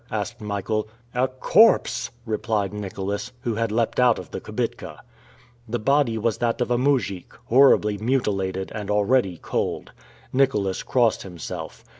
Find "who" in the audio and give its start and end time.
3.41-3.53